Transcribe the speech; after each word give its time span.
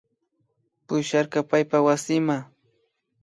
Pusharka 0.87 1.39
paypa 1.49 1.77
wasima 1.87 2.37